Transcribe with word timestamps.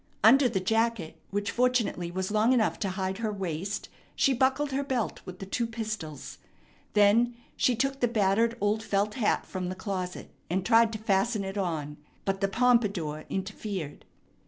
Under 0.23 0.49
the 0.49 0.59
jacket, 0.59 1.21
which 1.29 1.51
fortunately 1.51 2.09
was 2.09 2.31
long 2.31 2.53
enough 2.53 2.79
to 2.79 2.89
hide 2.89 3.19
her 3.19 3.31
waist, 3.31 3.87
she 4.15 4.33
buckled 4.33 4.71
her 4.71 4.83
belt 4.83 5.21
with 5.25 5.37
the 5.37 5.45
two 5.45 5.67
pistols. 5.67 6.39
Then 6.93 7.35
she 7.55 7.75
took 7.75 7.99
the 7.99 8.07
battered 8.07 8.57
old 8.59 8.81
felt 8.81 9.13
hat 9.13 9.45
from 9.45 9.69
the 9.69 9.75
closet, 9.75 10.31
and 10.49 10.65
tried 10.65 10.91
to 10.93 10.97
fasten 10.97 11.43
it 11.43 11.55
on; 11.55 11.97
but 12.25 12.41
the 12.41 12.47
pompadour 12.47 13.25
interfered. 13.29 14.05